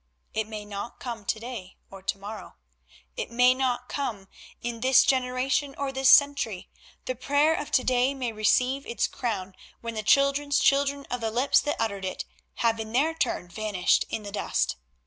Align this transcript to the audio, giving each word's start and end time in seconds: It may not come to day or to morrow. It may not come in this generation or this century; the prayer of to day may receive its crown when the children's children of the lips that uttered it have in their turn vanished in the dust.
It 0.33 0.47
may 0.47 0.65
not 0.65 0.99
come 0.99 1.25
to 1.25 1.39
day 1.39 1.77
or 1.91 2.01
to 2.01 2.17
morrow. 2.17 2.55
It 3.15 3.29
may 3.29 3.53
not 3.53 3.87
come 3.87 4.29
in 4.59 4.79
this 4.79 5.03
generation 5.03 5.75
or 5.77 5.91
this 5.91 6.09
century; 6.09 6.71
the 7.05 7.13
prayer 7.13 7.53
of 7.53 7.69
to 7.69 7.83
day 7.83 8.15
may 8.15 8.31
receive 8.31 8.83
its 8.87 9.05
crown 9.05 9.53
when 9.81 9.93
the 9.93 10.01
children's 10.01 10.57
children 10.57 11.05
of 11.11 11.21
the 11.21 11.29
lips 11.29 11.59
that 11.59 11.79
uttered 11.79 12.03
it 12.03 12.25
have 12.65 12.79
in 12.79 12.93
their 12.93 13.13
turn 13.13 13.47
vanished 13.47 14.05
in 14.09 14.23
the 14.23 14.31
dust. 14.31 14.75